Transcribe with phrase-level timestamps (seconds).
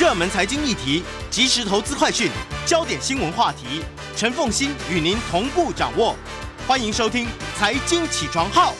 [0.00, 2.30] 热门财经议题、即时投资快讯、
[2.64, 3.84] 焦点新闻话题，
[4.16, 6.16] 陈凤欣与您同步掌握。
[6.66, 7.26] 欢迎收听
[7.58, 8.72] 《财经起床号》。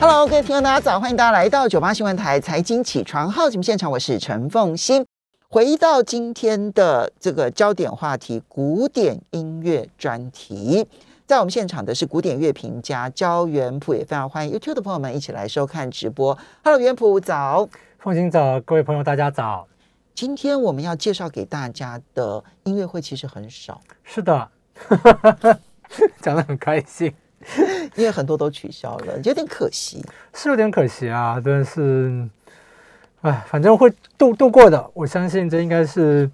[0.00, 5.04] Hello，各位听众大家早，欢迎大家来到九八新闻台《财经起床号》节目现场，我是陈凤欣。
[5.50, 10.86] 回到今天的这个焦点话题——古典音乐专题。
[11.26, 16.36] 在我们现场的是古典乐评家焦元溥，也非常欢迎 YouTube 的朋友们一起来收看直播。
[16.62, 17.68] Hello，元溥早，
[18.04, 19.66] 凤馨早，各位朋友大家早。
[20.14, 24.50] 今天我们要介绍给大家的音乐会其实很少，是的，
[26.20, 27.10] 讲得很开心，
[27.96, 30.04] 因为很多都取消了，有点可惜，
[30.34, 32.28] 是有点可惜啊，但是，
[33.22, 36.30] 哎，反正会度度过的，我相信这应该是，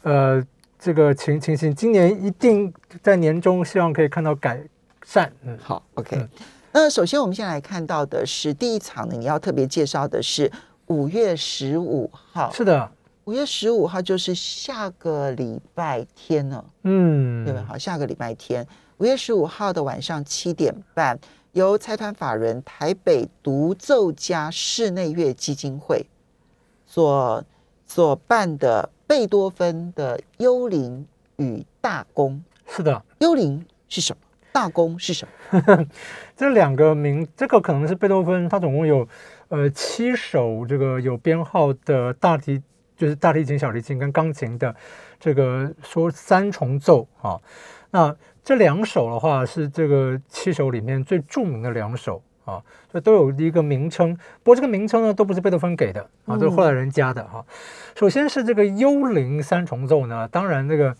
[0.00, 0.42] 呃。
[0.82, 4.58] 这个情情形，今年一定在年中，希望可以看到改
[5.04, 5.30] 善。
[5.42, 6.16] 嗯，好，OK。
[6.16, 6.26] 嗯，
[6.72, 10.50] 那首先我们先来看到的是第一场呢，你要特别介绍的是
[10.90, 12.50] 五月十五号。
[12.52, 12.90] 是的，
[13.24, 16.64] 五月十五号就是下个礼拜天了。
[16.82, 17.64] 嗯，对吧？
[17.68, 18.66] 好，下个礼拜天，
[18.98, 21.16] 五月十五号的晚上七点半，
[21.52, 26.04] 由财团法人台北独奏家室内乐基金会
[26.84, 27.44] 所
[27.86, 28.90] 所办的。
[29.10, 31.04] 贝多芬的《幽灵
[31.34, 32.40] 与大公》
[32.76, 34.22] 是的，幽灵是什么？
[34.52, 35.86] 大公是什么？
[36.36, 39.04] 这两个名，这个可能是贝多芬，他总共有
[39.50, 42.60] 呃七首这个有编号的大提，
[42.96, 44.74] 就是大提琴、小提琴跟钢琴的
[45.20, 47.38] 这个说三重奏啊。
[47.90, 52.22] 那这两首的话是这个七首里面最著名的两首。
[52.46, 57.44] 啊，这都有一个名称，不过这个名称呢都不是贝多芬给的啊，都是后来人加的哈、啊。
[57.94, 60.96] 首先是这个幽灵三重奏呢，当然这个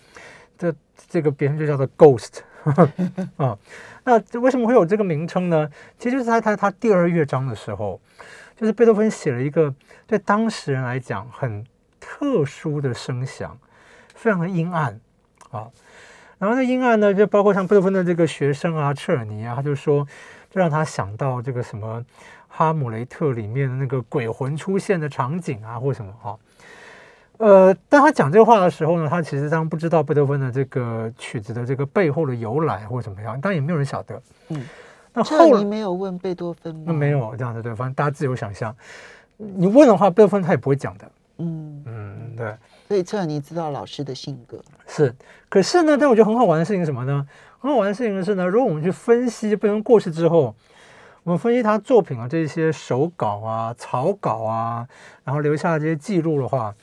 [0.56, 0.72] 这
[1.08, 2.40] 这个别人就叫做 Ghost
[3.36, 3.56] 啊。
[4.04, 5.68] 那为什么会有这个名称呢？
[5.98, 8.00] 其实就是在他他第二乐章的时候，
[8.56, 9.74] 就是贝多芬写了一个
[10.06, 11.64] 对当时人来讲很
[12.00, 13.58] 特殊的声响，
[14.14, 15.00] 非常的阴暗
[15.50, 15.68] 啊。
[16.38, 20.06] 然后那阴暗呢，就包括像贝多芬的这个学生啊，彻尔尼啊，他就说。
[20.52, 22.00] 就让他想到这个什么
[22.48, 26.36] 《哈姆雷特》里面的那个鬼魂出现的场景啊，或什么哈。
[27.40, 34.22] 呃，当他讲这个话的时候呢，他其实当然不知道贝多芬的这个曲子的这个背后的由来或怎么样，当然也没有人晓得。
[34.50, 34.62] 嗯，
[35.14, 36.82] 那后来你没有问贝多芬吗？
[36.84, 38.76] 那没有这样子对，反正大家自由想象。
[39.38, 41.10] 你问的话，贝多芬他也不会讲的。
[41.38, 42.54] 嗯嗯，对。
[42.86, 45.14] 所以彻尔尼知道老师的性格是，
[45.48, 47.26] 可是呢，但我觉得很好玩的事情是什么呢？
[47.58, 50.54] 很好玩的事情是呢，如果我们去分析贝多芬过世之后，
[51.22, 54.86] 我们分析他作品啊这些手稿啊、草稿啊，
[55.24, 56.74] 然后留下这些记录的话，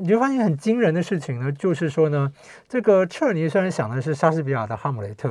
[0.00, 2.32] 你就发现很惊人的事情呢，就是说呢，
[2.68, 5.28] 这个彻尔尼虽然想的是莎士比亚的《哈姆雷特》，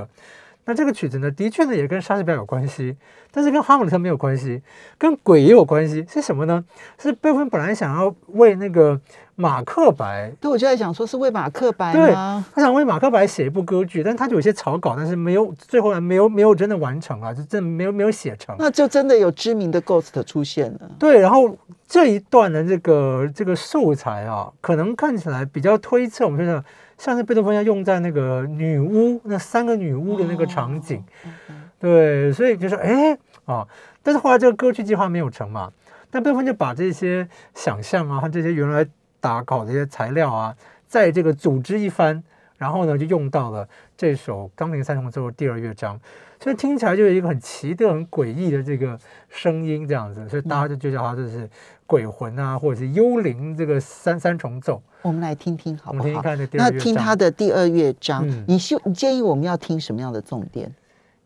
[0.65, 2.95] 那这个曲子呢，的确呢也跟莎士比亚有关系，
[3.31, 4.61] 但是跟哈姆雷特没有关系，
[4.97, 6.63] 跟鬼也有关系，是什么呢？
[6.99, 9.01] 是贝多芬本来想要为那个。
[9.41, 12.45] 马克白，对，我就在想说，是为马克白吗？
[12.53, 18.55] 他想为马克白写一部歌剧，但是他就有些草稿，但是没有，最后还没有没有真的完成啊，就真的没有没有写成。
[18.59, 20.91] 那就真的有知名的 Ghost 出现了。
[20.99, 21.57] 对，然后
[21.87, 26.63] 这一段的这个这个素材啊，可能看起来比较推测，我们觉得
[26.99, 33.67] 像是贝多芬要用在那个女巫那三个女巫的那个场景，哦、对，所以就说哎啊，
[34.03, 35.71] 但是后来这个歌剧计划没有成嘛，
[36.09, 38.87] 但贝多芬就把这些想象啊他这些原来。
[39.21, 40.53] 打稿这些材料啊，
[40.87, 42.21] 在这个组织一番，
[42.57, 43.65] 然后呢，就用到了
[43.95, 45.97] 这首钢琴三重奏的第二乐章，
[46.39, 48.99] 所以听起来就有一个很奇特、很诡异的这个
[49.29, 51.49] 声音，这样子，所以大家就就叫它就是
[51.87, 54.81] 鬼魂啊，或者是幽灵这个三三重奏。
[55.03, 56.21] 我们来听听好不好？
[56.53, 60.73] 那听他的第二乐章，嗯、你希你建议我们要听什么样的重点？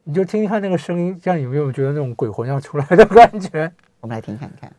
[0.04, 3.72] 你就听听看那个声音，这样有没有觉得那种鬼魂要出来的感觉？
[4.02, 4.72] 我们来听看看。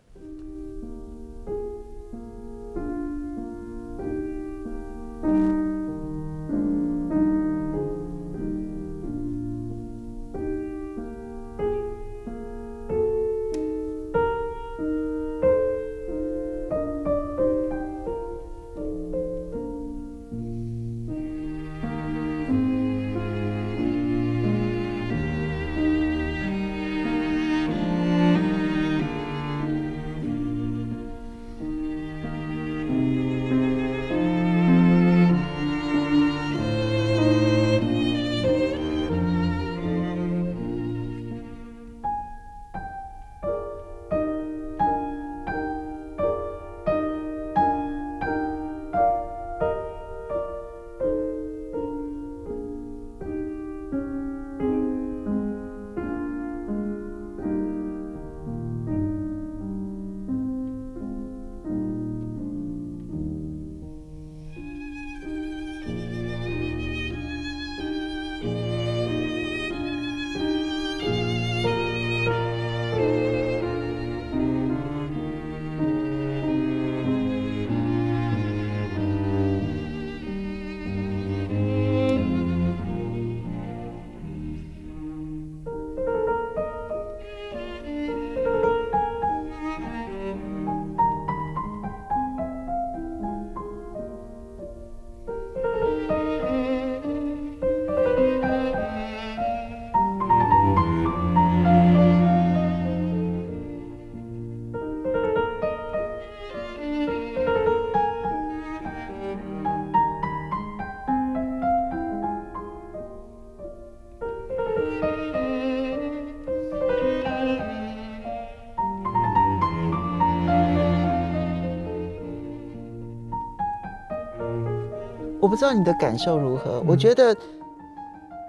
[125.56, 126.82] 不知道你的感受如何。
[126.82, 127.34] 嗯、我觉得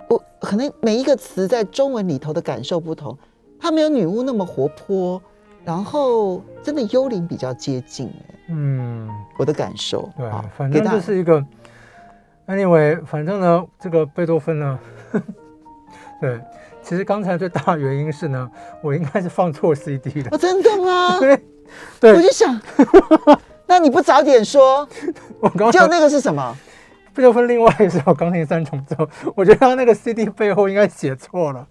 [0.10, 3.18] 我可能每一个词在中文里头的感受不同，
[3.58, 5.22] 它没有女巫那么活泼，
[5.64, 8.12] 然后真的幽灵比较接近。
[8.50, 9.10] 嗯，
[9.40, 10.10] 我的感受。
[10.18, 11.42] 对，反正这是一个。
[12.46, 14.78] Anyway，反正呢，这个贝多芬呢，
[16.20, 16.42] 对，
[16.82, 18.52] 其实刚才最大的原因是呢，
[18.84, 20.28] 我应该是放错 CD 了。
[20.32, 21.20] 哦，真的吗？
[21.22, 21.42] 对，
[22.02, 22.60] 对，我就想，
[23.66, 24.86] 那你不早点说？
[25.40, 26.54] 我刚就那个是什么？
[27.18, 28.96] 贝多芬另外一首钢琴三重奏，
[29.36, 31.68] 我觉得他那个 CD 背后应该写错了。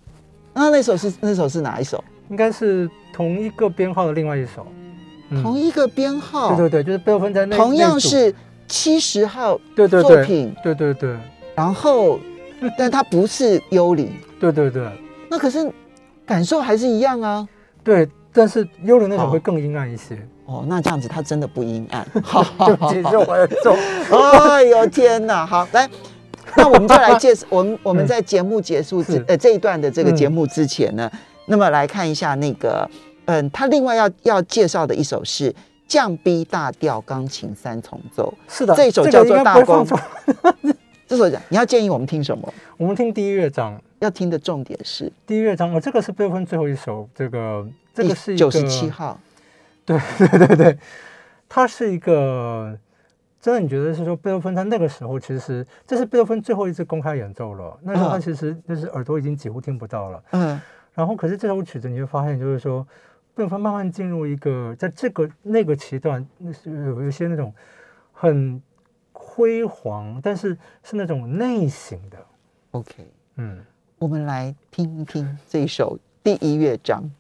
[0.53, 2.03] 那那首是那首是哪一首？
[2.31, 4.67] 应该是同一个编号的另外一首。
[5.31, 6.49] 嗯、同一个编号？
[6.57, 7.57] 对对对，就是贝多芬在那。
[7.57, 8.35] 同样是。
[8.69, 11.17] 七十号对对作品，对对对，
[11.55, 12.19] 然后，
[12.77, 14.11] 但它不是幽灵，
[14.41, 14.91] 对对对，
[15.31, 15.71] 那可是
[16.27, 17.49] 感受还是一样啊。
[17.85, 20.19] 对，但是幽灵那首会更阴暗一些。
[20.47, 22.07] 哦，那这样子它真的不阴暗。
[22.25, 23.77] 好，对不起，就我的错。
[24.49, 25.45] 哎呦天哪！
[25.45, 25.89] 好，来，
[26.57, 27.47] 那我们就来介绍。
[27.51, 31.11] 我们我们在节目结束之呃这一段的这个节目之前呢，
[31.47, 32.89] 那么来看一下那个，
[33.27, 35.55] 嗯，他另外要要介绍的一首是。
[35.89, 39.87] 降 B 大调钢琴三重奏，是的，这一 首叫做大公。
[41.07, 42.53] 这首讲你要建议我们听什么？
[42.77, 43.81] 我们听第一乐章。
[44.01, 45.73] 要听的重点是第一乐章。
[45.73, 47.65] 哦这个是贝多芬最后一首，这个
[47.95, 49.17] 这个是九十七号。
[49.87, 49.99] 对
[50.29, 50.79] 对对对，
[51.49, 52.79] 它是一个
[53.41, 57.79] 真的，你觉得是说贝多芬他那个时候，其实这是贝多芬最后一次公开演奏了。
[57.81, 60.23] 那时候他其实就是耳朵已经几乎听不到了。
[60.33, 60.61] 嗯。
[60.93, 62.87] 然后，可是这首曲子你会发现，就是说。
[63.35, 67.53] 贝多芬慢慢进入一个，在这个那个阶段，那是有一些那种
[68.11, 68.59] 很
[69.13, 72.17] 辉煌，但是是那种内省的。
[72.71, 73.63] OK，嗯，
[73.99, 77.11] 我们来听一听这一首第一乐章。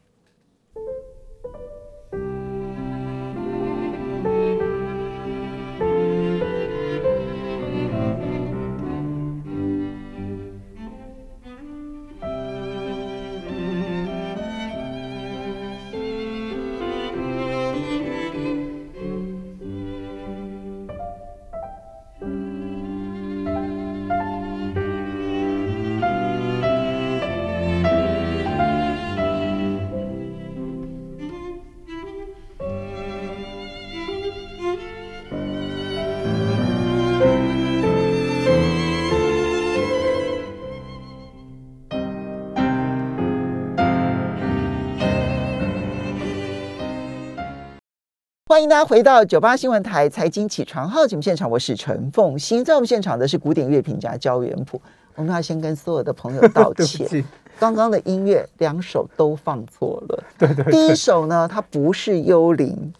[48.57, 52.39] 欢迎大家回到九八新闻台财经起床号节目现场，我是陈凤。
[52.39, 54.81] 欣，在我们现场的是古典乐评家焦元溥。
[55.15, 57.23] 我们要先跟所有的朋友道歉，
[57.61, 60.25] 刚刚的音乐两首都放错了。
[60.39, 62.95] 对对，对，第一首呢，它不是幽灵，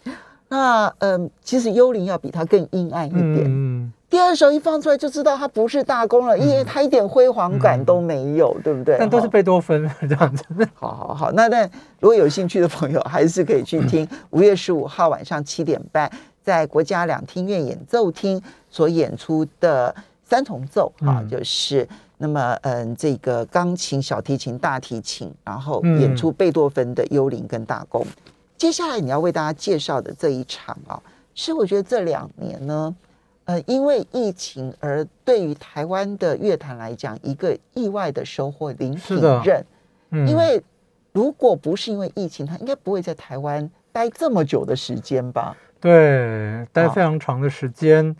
[0.49, 3.43] 那嗯，其实幽灵要比它更阴暗一点。
[3.45, 3.91] 嗯。
[4.09, 8.95] 第二首一放出来就知道它不是大公了，因为它一点辉煌感都没有，嗯、对不对？
[8.97, 10.45] 但都是贝多芬这样子。
[10.75, 11.63] 好好好，那那
[11.99, 16.09] 如果有兴趣的朋友，还是可以去听 五月十五号晚上七点半，
[16.41, 21.85] 在国家两厅院演奏厅所演出的三重奏啊，就是
[22.17, 28.07] 那么嗯，这个钢琴、小提琴、大提琴，然后演出贝多芬的幽灵跟大公。
[28.57, 31.01] 接下来你要为大家介绍的这一场啊，
[31.35, 32.95] 是我觉得这两年呢。
[33.45, 39.63] 呃，因为疫情而对于台湾的乐坛来讲，一个意外的收获，林品任。
[40.09, 40.61] 嗯，因为
[41.13, 45.55] 如果不是因为疫情，他应该不会在台湾待这么久的时间吧？
[45.79, 48.15] 对，待非常长的时间，啊，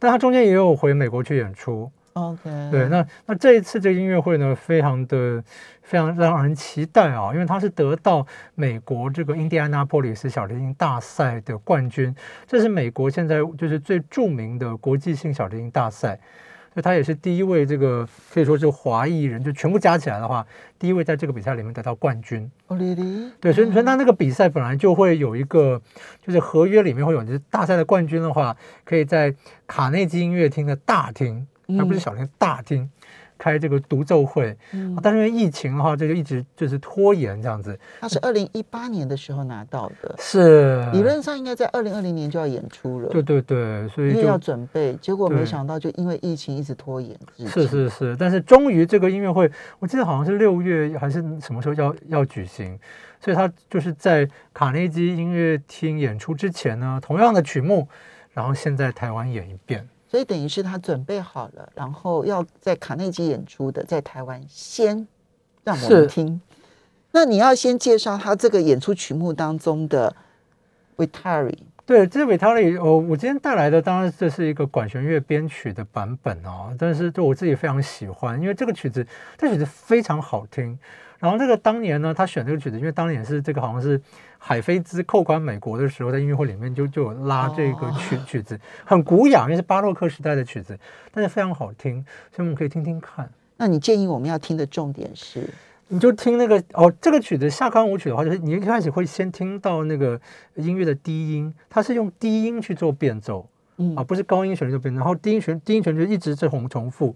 [0.00, 1.88] 但他中间也有回美国去演出。
[2.14, 2.40] OK，
[2.70, 5.42] 对，那那这一次这个音乐会呢，非常的
[5.80, 12.14] 非常让人期待啊，因为他是得到美国这个印第安纳波利斯小提琴大赛的冠军，
[12.46, 16.20] 这是美国现在就是最著名的国际性小提琴大赛，
[16.74, 20.46] 所以他也是第一位这个可以说是华裔人，就全部加起来的话，
[20.78, 22.50] 第一位在这个比赛里面得到冠军。
[22.66, 23.30] 哦，really？
[23.40, 25.80] 对，所以所以他那个比赛本来就会有一个，
[26.20, 28.54] 就是合约里面会有，就是大赛的冠军的话，
[28.84, 29.34] 可以在
[29.66, 31.46] 卡内基音乐厅的大厅。
[31.78, 32.90] 而不是小厅大厅
[33.38, 37.76] 开这个独奏会，嗯，但是因为疫情的话，这就一直就是拖延这样子。
[38.00, 43.08] 他是二零一八年的时候拿到的，是理论上应该在二零二零年就要演出了。
[43.08, 47.18] 对对对，所以因为要准备，结果没想到就因为疫情一直拖延。
[47.48, 49.50] 是是是，但是终于这个音乐会，
[49.80, 52.78] 我记得好像是六月还是什么时候要要举行，
[53.18, 57.88] 所以他就是在卡内基音乐厅演出之前呢，同样的曲目，
[58.32, 59.88] 然后现在台湾演一遍。
[60.12, 65.08] 所以等于是他准备好了，然后要在卡内基演出的，在台湾先
[65.64, 66.38] 让我们听。
[67.12, 70.14] 那你要先介绍他这个演出曲目当中的
[71.02, 71.48] 《Vitari》
[71.86, 79.06] 对，这韦塔里，哦，我今天带来的当然这是一个管弦乐编曲的版本哦，但是就我自己非常喜欢，因为这个曲子，
[79.38, 80.78] 这个曲子非常好听。
[81.18, 83.98] 然后这个当年呢，他选这个曲子，因为当年是这个好像是
[84.44, 90.76] 海菲兹扣关美国的时候，在音乐会里面就就有拉这个曲曲子，很古雅，因为是巴洛克时代的曲子，
[91.12, 93.30] 但是非常好听，所以我们可以听听看。
[93.56, 95.48] 那你建议我们要听的重点是？
[95.86, 100.20] 你就听那个哦，这个曲子夏康舞曲的话，就是你一开始会先听到那个
[100.56, 107.14] 音乐的低音，它是用低音去做变奏，嗯啊，不是高音旋律做变奏，然后低音旋低音旋律就一直是重重复，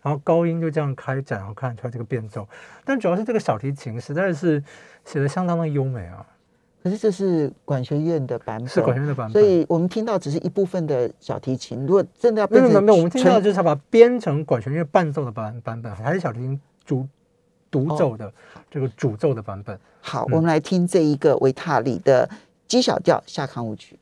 [0.00, 2.48] 然后高音就这样开展，然后看出来这个变奏。
[2.84, 4.62] 但主要是这个小提琴实在是
[5.04, 6.24] 写的相当的优美啊。
[6.88, 11.84] 可是这是管弦乐的版本，是管弦乐的版本，所以我们听到只是一部分的小提琴。
[11.86, 17.06] 如果真的要变成，没有没有，我们听到就是他把它编成管弦乐伴奏的版版本，还是小提琴主。
[17.70, 18.32] 独奏的
[18.70, 19.78] 这个主奏的版本。
[20.00, 22.26] 好，我们来听这一个维塔里的
[22.66, 23.98] G 小调下康舞曲。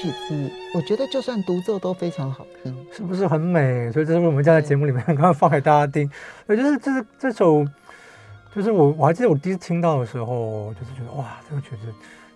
[0.00, 3.90] 曲子，我觉得就算独奏都非常好听，是不是很美？
[3.90, 6.08] 所以这是我们在节目里面刚刚放给大家听。
[6.46, 7.66] 我觉得这是这首，
[8.54, 11.92] 就是我我还记得我第一次听到的时候，就是觉得哇，这个曲子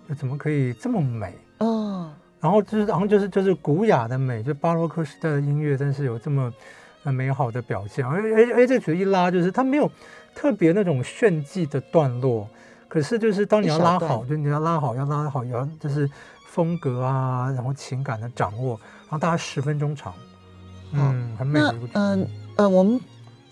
[0.09, 1.33] 就怎么可以这么美？
[1.59, 6.51] 嗯，然后就是然后就是就是古雅的美，就巴洛克时代的音乐，但是有这么
[7.03, 8.05] 美好的表现。
[8.05, 9.89] 而而而这曲子一拉，就是它没有
[10.35, 12.45] 特别那种炫技的段落，
[12.89, 16.09] 可是就是当你要拉好，就你要拉好，要拉好，要就是。
[16.53, 18.79] 风格啊，然后情感的掌握，
[19.09, 20.13] 然后大概十分钟长，
[20.91, 21.93] 嗯，很美的一部曲。
[21.95, 23.01] 嗯呃，我们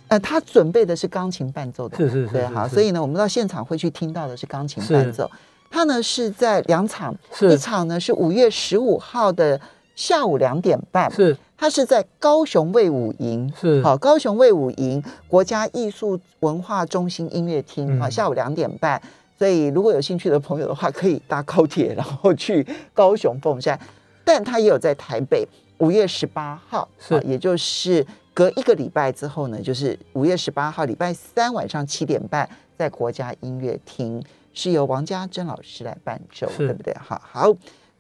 [0.10, 5.28] 呃，他准备的是钢琴伴奏的，是是是，对，好，所以呢，我们到现场会去听到的是钢琴伴奏。
[5.72, 7.16] 他呢是在两场，
[7.50, 9.60] 一场呢是五月十五号的
[9.96, 19.02] 下午两点半，是，他是在高雄卫武营，是，好，高雄卫武营国家艺术文化中心音乐厅，啊，下午两点半。
[19.42, 23.80] 所以，如果有兴趣的朋友的话，可以搭高铁，然后去高雄凤山。
[24.24, 25.48] 但他也有在台北，
[25.80, 28.06] 五月十八号，是，也就是
[28.36, 36.96] 隔一个礼拜之后呢，就是五月十八号礼拜三晚上七点半，在国家音乐厅，是由王家珍老师来伴奏，对不对？
[37.04, 37.52] 好，好。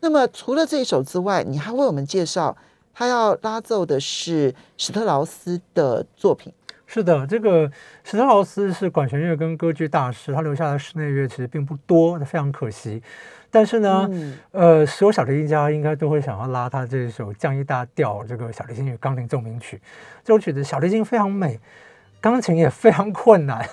[0.02, 2.56] 那么除了这一首之外，你还为我们介绍
[2.94, 6.54] 他要拉奏的是史特劳斯的作品。
[6.94, 7.72] 是的，这个
[8.04, 13.02] 史特劳斯是管弦乐跟歌剧大师，他留下的室内乐其实并不多，非常可惜。
[13.50, 19.80] 但是呢，嗯、呃，所有小提琴家应该都会想要拉他这首降 E 大调这个小提琴与钢琴奏鸣曲。
[20.22, 21.58] 这首曲子小提琴非常美，
[22.20, 23.66] 钢琴也非常困难。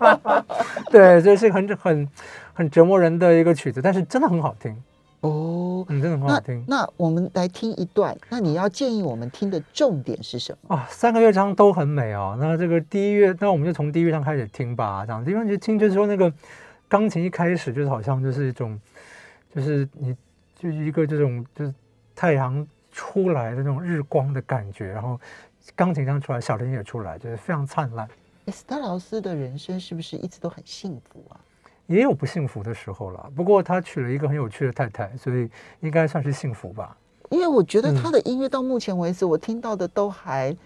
[0.92, 2.06] 对，这是很很
[2.52, 4.76] 很折磨人的一个曲子，但是真的很好听。
[5.20, 5.30] 哦，
[5.88, 6.64] 嗯，真的很好听。
[6.68, 10.76] 那，那我们来听一段，那你要建议我们听的重点是什么？
[10.76, 12.36] 啊，三个乐章都很美哦。
[12.38, 15.04] 那这个第一乐，那我们就从第一乐章开始听吧。
[15.06, 16.32] 这样，因为就听就是说那个
[16.88, 18.78] 钢琴一开始就是好像就是一种，
[19.54, 20.14] 就是你
[20.54, 21.74] 就是一个这种就是
[22.14, 25.18] 太阳出来的那种日光的感觉，然后
[25.74, 28.08] 钢琴这样出来，小提琴也出来，就是非常灿烂。
[28.48, 31.40] 斯特劳斯的人生是不是一直都很幸福啊？
[31.86, 35.48] 也有不幸福的时候了，不过他娶了一个很有趣的太太，所以
[35.80, 36.96] 应该算是幸福吧。
[37.30, 40.56] 因为我觉得他的音乐到目前为止，我听到的都还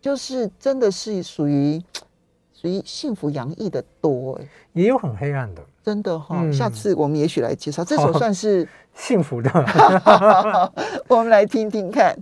[0.00, 1.82] 就是真的是属于
[2.52, 6.40] 属于幸福洋溢的多，欸，也有很黑暗的，真的哈，哦。
[6.42, 9.50] 嗯，下次我们也许来介绍这首，算是幸福的，
[11.08, 12.16] 我们来听听看。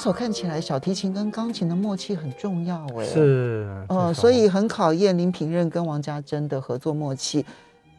[0.00, 7.44] 这首看起来小提琴跟钢琴的默契很重要哎，是，呃，所以很考验林品任跟王家珍的合作默契。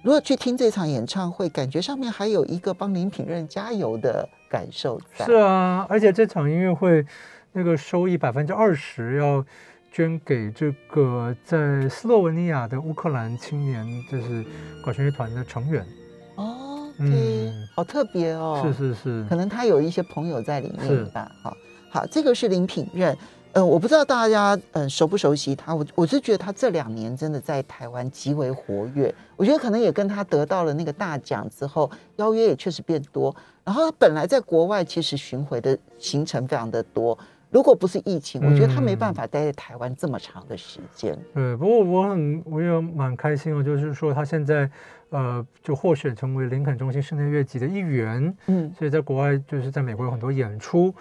[0.01, 5.27] 如果去听这场演唱会，感觉上面还有一个帮林品任加油的感受在。
[5.27, 7.05] 是啊，而且这场音乐会
[7.51, 9.45] 那个收益百分之二十要
[9.91, 14.43] 捐给这个在斯洛文尼亚的乌克兰青年，就是
[14.83, 15.85] 管弦乐团的成员。
[16.33, 18.59] 哦，嗯，好特别哦。
[18.65, 21.55] 是是是，可能他有一些朋友在里面吧，哈。
[21.93, 23.11] 好，这个是林品任，
[23.51, 33.35] 嗯、呃，我不知道大家嗯、呃、熟不熟悉他，我我是觉得他这两年真的在台湾极为活跃，我觉得可能也跟他得到了那个大奖之后，邀约也确实变多。
[33.65, 37.17] 然后他本来在国外其实巡回的行程非常的多，
[37.49, 41.13] 如果不是疫情，我觉得他没办法待在台湾这么长的时间。
[41.33, 44.71] 嗯，对，不过我很我也蛮开心哦，就是说他现在
[45.09, 50.95] 呃就获选成为林肯中心室内乐集的一员，嗯，所以在国外就是在美国有很多演出。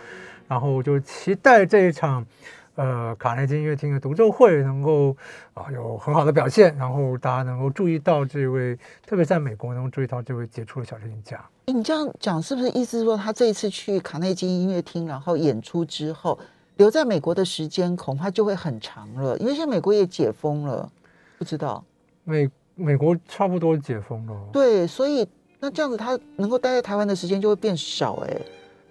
[0.51, 2.27] 然后就期待这一场，
[2.75, 5.17] 呃，卡内基音乐厅的独奏会能够
[5.55, 11.41] 啊有很好的表现，然后大家能够注意到这位，特别在美国能够注意到这位杰出的小提琴家。
[11.67, 16.37] 你这样讲是不是意思是说，他这一次去卡内基音乐厅，然后演出之后，
[16.79, 19.39] 留在美国的时间恐怕就会很长了？
[19.39, 20.91] 因为现在美国也解封了，
[21.39, 21.85] 不知道
[22.25, 24.35] 美美国差不多解封了。
[24.53, 25.25] 对，所以
[25.61, 28.37] 那这样子他能够待在台湾的时间就会变少哎。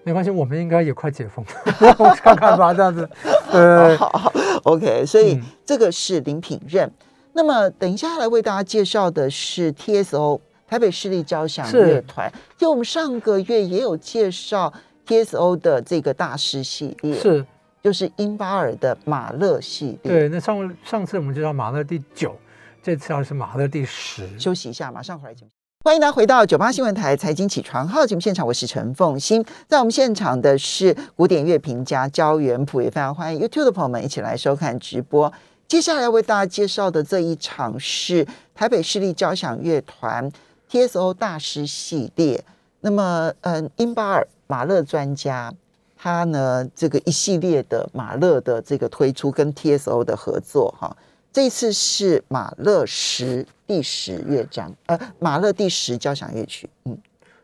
[0.03, 3.07] 没关系，我们应该也快解封了， 我看看吧，这样子。
[3.51, 4.33] 呃，好，好
[4.63, 6.87] ，OK，所以这个是林品任。
[6.87, 6.93] 嗯、
[7.33, 14.71] 那么等一下来为大家介绍的是 TSO 台北市立交响乐团，就我们上个月也有介绍
[15.07, 17.45] TSO 的这个大师系列，是，
[17.81, 20.13] 就是英巴尔的马勒系列。
[20.13, 22.35] 对，那上上次我们介绍马勒第九，
[22.81, 24.27] 这次要是马勒第十。
[24.39, 25.51] 休息一下，马上回来节目。
[25.81, 29.45] 欢迎大家回到九八新闻台财经起床号节目现场，我是陈凤欣。
[29.65, 35.31] 在我们现场的是古典乐评家焦元溥，也非常欢迎 YouTube 的朋友们一起来收看直播。
[35.69, 40.29] 接下来为大家介绍的这一场是台北市立交响乐团
[40.69, 42.43] TSO 大师系列。
[42.81, 45.53] 那么，嗯，英巴尔马勒专家，
[45.95, 50.93] 他呢这个一系列的马勒的这个推出跟 TSO 的合作，哈。
[51.31, 56.67] 这一次是马勒十第十乐章，呃，马勒第十交响乐曲。
[56.85, 56.97] 嗯，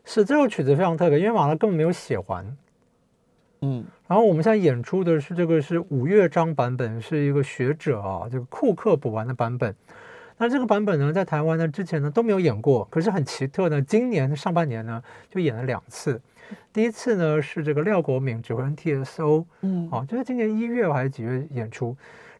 [0.04, 2.56] 是这首曲子非常特别，因为马勒根本没有写完。
[3.60, 9.72] 嗯，然后我们现在演出的是这个是五乐章版本，是一个学者啊，这个库克补完的版本。
[10.36, 16.20] 那这个版本呢，在台湾呢之前呢都没有演过，可是很奇特呢，今年上半年呢就演了两次。
[16.72, 21.96] 第一次呢是这个廖国敏指挥 NTSO，嗯，啊，就是今年一月还是几月演出。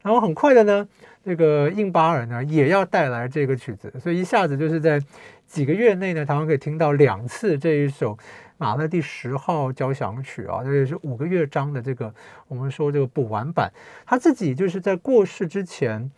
[0.07, 0.89] 然后很快的呢，
[1.25, 5.03] 这个印巴尔呢也要带来这个曲子，所以一下子就是在
[5.49, 8.17] 几个月内呢，台湾可以听到两次这一首。
[8.59, 12.15] 马勒第十号交响曲啊，这也是五个乐章的这个，
[12.49, 13.71] 我们说这个补完版。
[14.07, 16.11] 他自己就是在过世之前，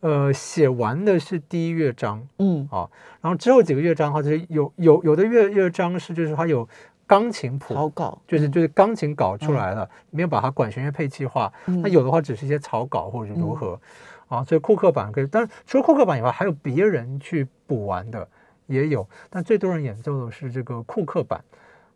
[0.00, 6.68] 呃，写完的是第一乐章，嗯啊，然后之后几个乐章，它就是有有有的乐乐章是就是它有
[7.06, 11.52] 钢琴谱草稿，就是就是钢琴搞出来了，嗯、没有把它管弦乐配器化。
[11.64, 13.80] 那、嗯、有的话只是一些草稿或者是如何、
[14.30, 18.26] 嗯、啊，所以库克版可以，但是除了库克版以外，还有别人去补完的
[18.66, 21.42] 也有，但最多人演奏的是这个库克版。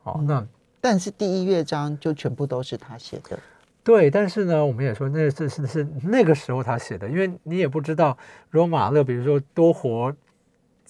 [0.04, 0.46] 哦，那
[0.80, 3.38] 但是第一乐章就全部都是他写的，
[3.84, 4.10] 对。
[4.10, 8.16] 但是呢，我们也说那是是是那个时候他写的，因为你也不知道，
[8.48, 10.14] 如果马勒比如说多活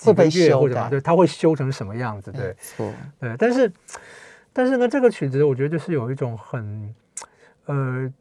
[0.01, 3.37] 几个月或者什么，对，它会修成什么样子，对，错，对。
[3.37, 3.73] 但是
[4.53, 6.95] 但是呢，这个曲子我觉得就是有一种很
[7.67, 8.13] 呃，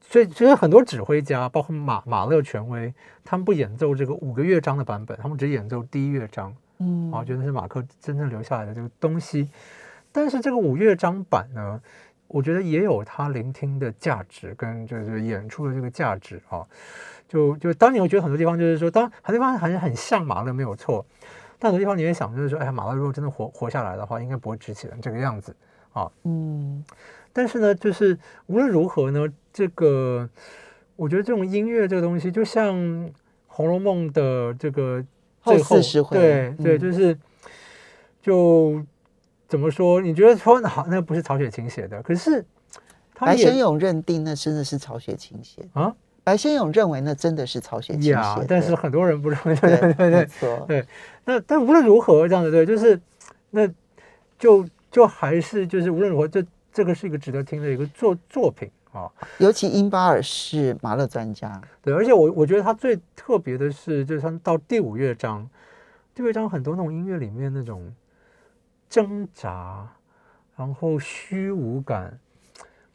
[0.00, 2.92] 所以其实很多指挥家，包括马马勒权威，
[3.24, 9.48] 他们不演奏这个五个乐章的版本，他们只演奏第一乐章，嗯，啊，觉得是马克真正留下来的这个东西。
[10.10, 11.80] 但是这个五乐章版呢，
[12.26, 16.66] 我觉得也有他聆听的价值跟就是演出的这个价值啊。
[17.28, 21.04] 就就当你会觉得很多地方就是说，当很多地方好像很像马勒没有错，
[21.58, 25.54] 但很多地方你也想就是说，哎呀，马勒如果真的活活下来的话，应该不会值起来这个样子
[25.92, 26.10] 啊。
[26.24, 26.84] 嗯。
[27.32, 30.28] 但是呢，就是无论如何呢，这个
[30.96, 32.74] 我觉得这种音乐这个东西，就像
[33.46, 35.04] 《红楼梦》的这个
[35.42, 37.20] 最后，后对对，就是、嗯、
[38.22, 38.86] 就。
[39.48, 40.00] 怎么说？
[40.00, 42.02] 你觉得说好，那不是曹雪芹写的？
[42.02, 42.44] 可是
[43.16, 45.94] 白先勇认定那真的是曹雪芹写的啊。
[46.26, 49.54] 白先勇认为那真的是曹雪芹写的，但是很多人不认为。
[49.54, 50.28] 对对对
[50.66, 50.86] 对，
[51.24, 53.00] 那但无论如何，这样子对，就是
[53.50, 53.64] 那
[54.36, 59.08] 就就还是就是无论如何，这这个是一个值得听的一个作作品啊。
[59.38, 65.48] 尤其英巴尔是马勒专家，对，而且我我觉得他最特别的是，就是他到第五乐章，
[66.12, 67.94] 第五乐章很多那种音乐里面那种。
[68.88, 69.84] 挣扎，
[70.56, 72.16] 然后虚无感，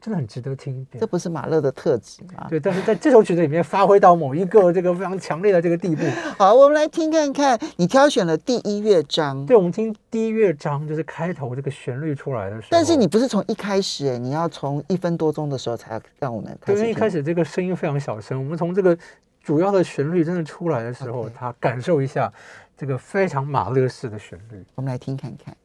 [0.01, 0.99] 真的很值得听一遍。
[0.99, 2.47] 这不是马勒的特质吗？
[2.49, 6.03] 对，但是在这首曲子里面发挥到某一个这个非常强烈的这个地步。
[6.39, 9.45] 好，我们来听看看，你挑选了第一乐章。
[9.45, 12.67] 对，我们听第一乐章，就是开头这个旋律出来的时候。
[12.71, 16.79] 但是你不是从一开始，哎，你要从一分多钟的时候才让我们开始。
[16.79, 18.97] 因为一开始这个声音非常小声，我们从这个
[19.43, 22.31] 主要的旋律真的出来的时候，他感受一下
[22.75, 24.63] 这个非常马勒式的旋律。
[24.75, 25.55] 我们来听看看。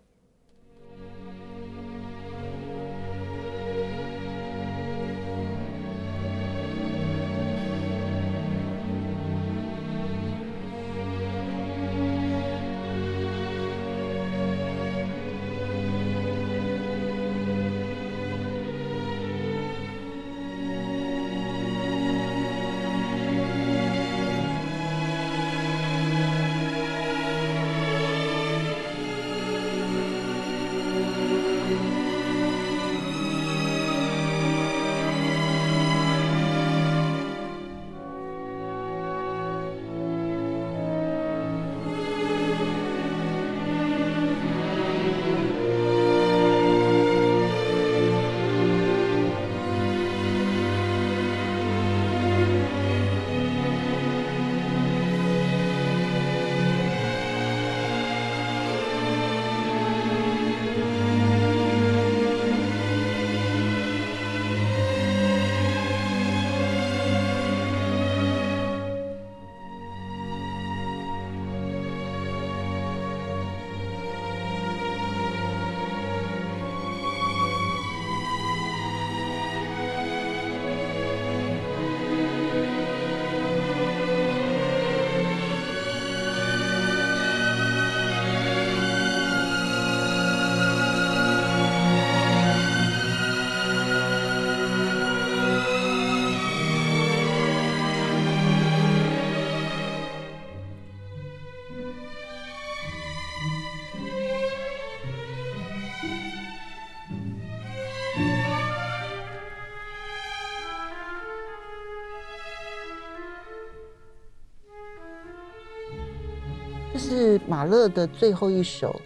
[117.37, 119.01] 是马勒的最后一首，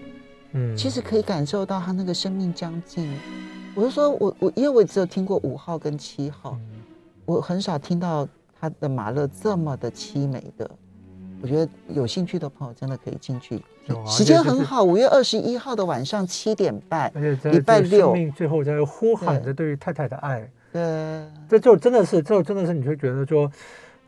[0.52, 3.12] 嗯，其实可以感受到他那个生命将近。
[3.74, 6.80] 我就说我我因为我只有听过五号跟七号，嗯、
[7.24, 8.26] 我很少听到
[8.60, 10.70] 他的马勒这么的凄美的。
[11.42, 13.56] 我觉得有兴趣的朋友真的可以进去，
[13.88, 17.10] 啊、时间很好，五月二十一号的晚上七点半，
[17.44, 19.68] 礼拜六，生命最后在呼喊着对。
[19.70, 23.50] 于太太的爱，对，这就真的是，这真的是你会觉得说，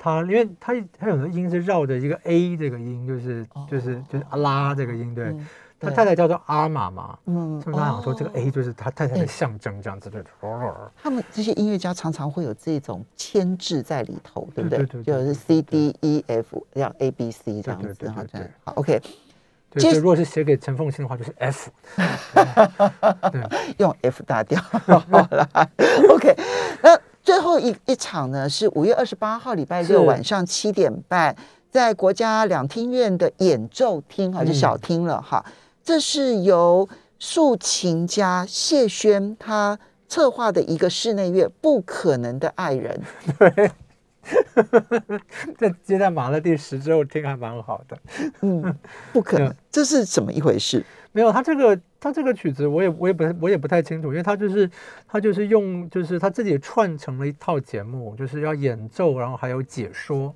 [0.02, 5.26] 他因为他他有的音是绕着一个 A 这个音，就是就是就是阿拉这个音，对。
[5.26, 5.46] 嗯
[5.84, 10.24] 他太太叫做阿玛嘛，嗯，所以他想说这个 A 就是他太太的象征，这样子的。
[11.02, 15.02] 他们这些音乐家常常会有这种牵制在里头，对不对？
[15.02, 18.22] 就是 C D E F，要 A B C 这样子，好，
[18.62, 19.02] 好，OK。
[19.70, 21.68] 对，如果是写给陈凤馨的话，就是 F，
[23.78, 24.62] 用 F 大调。
[24.86, 25.48] 好了
[26.10, 26.36] ，OK。
[26.80, 31.34] 那最后一一场呢，是五月二十八号礼拜六晚上七点半，
[31.70, 35.44] 在国家两厅院的演奏厅，哈，就小厅了哈。
[35.84, 43.00] 这是由竖琴家谢轩他策划的一个室内乐《不可能的爱人》。
[43.54, 43.70] 对，
[45.56, 47.98] 在接待马勒第十之后听还蛮好的。
[48.40, 48.74] 嗯，
[49.12, 50.84] 不可能， 这是怎么一回事？
[51.12, 54.70] 没有，他这个他这个曲子我也我也不我也不太清楚，因为他就是
[55.06, 60.34] 他就是用就是他自己串成了一套节目，就是要演奏，然后还有解说。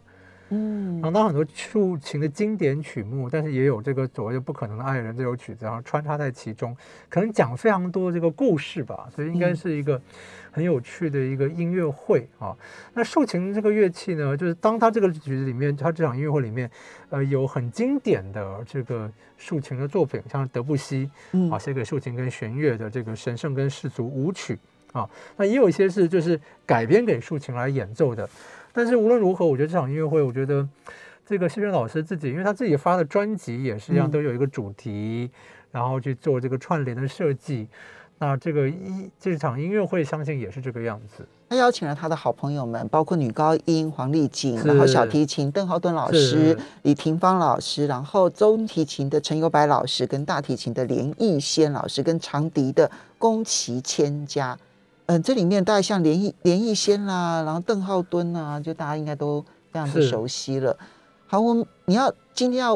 [0.50, 6.76] 嗯，然后当很多竖琴的经典曲目，但是也有这个所谓的不可能的爱人这首曲子，然后穿插在其中，
[7.08, 10.00] 可能讲非常多这个故事吧，所以应该是一个
[10.52, 12.56] 很有趣的一个音乐会啊。
[12.94, 16.70] 那竖琴这个乐器呢，就是当它这个曲子里面，它这场音乐会里面，
[17.10, 21.10] 呃，有很经典的这个竖琴的作品，像德布西
[21.50, 24.56] 啊写给竖琴跟弦乐的这个神圣跟世俗舞曲
[24.92, 28.28] 啊，那也有一些是就是改编给竖琴来演奏的。
[28.76, 30.68] 但是无论如何，我觉得这场音乐会，我觉得
[31.24, 35.38] 这个谢震老师自己，因为他自己发的专辑也是一样，都有一个主题，嗯、
[35.72, 37.66] 然后去做这个串联的设计。
[38.18, 41.26] 那这个一这场音乐会，相信也是这个样子。
[41.48, 54.58] 他邀请了他的好朋友们，包括女高音黄丽锦，然后小提琴邓浩敦老师、李廷芳老师，然后中提琴的陈友白老师，跟大提琴的连奕仙老师，跟长笛的宫崎千佳。
[55.06, 59.40] 嗯，这里面大概像连奕连奕仙啦，然后邓浩敦啊，就大家应该都
[59.70, 60.76] 非常的熟悉了。
[61.28, 62.74] 好，我们你要今天要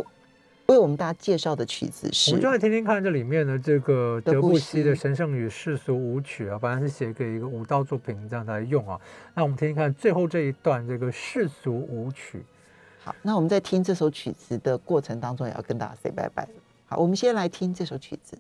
[0.66, 9.01] 为我们大家介绍的曲子是，我们就来听听看这里面的这个德布西的《神圣与世俗舞曲》啊，本来是写给一个舞蹈作品这样来用啊。
[9.35, 12.45] 那我们听听看最后这一段这个世俗舞曲。
[13.03, 16.49] 好，那我们在听这首曲子的过程当中，也要跟大家 say 拜拜。
[16.87, 18.38] 好，我们先来听这首曲子。